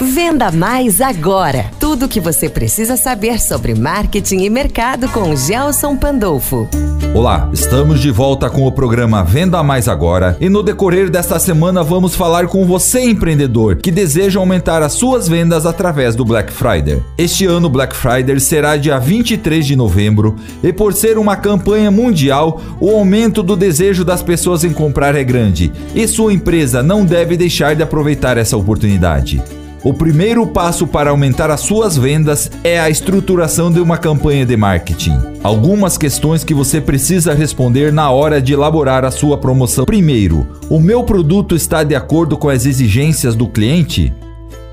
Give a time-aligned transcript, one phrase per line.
[0.00, 1.70] Venda Mais agora.
[1.78, 6.68] Tudo o que você precisa saber sobre marketing e mercado com Gelson Pandolfo.
[7.14, 11.84] Olá, estamos de volta com o programa Venda Mais Agora e no decorrer desta semana
[11.84, 17.00] vamos falar com você empreendedor que deseja aumentar as suas vendas através do Black Friday.
[17.16, 22.60] Este ano Black Friday será dia 23 de novembro e por ser uma campanha mundial,
[22.80, 27.36] o aumento do desejo das pessoas em comprar é grande e sua empresa não deve
[27.36, 29.40] deixar de aproveitar essa oportunidade.
[29.84, 34.56] O primeiro passo para aumentar as suas vendas é a estruturação de uma campanha de
[34.56, 35.12] marketing.
[35.42, 39.84] Algumas questões que você precisa responder na hora de elaborar a sua promoção.
[39.84, 44.10] Primeiro, o meu produto está de acordo com as exigências do cliente?